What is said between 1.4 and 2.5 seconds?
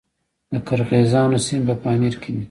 سیمې په پامیر کې دي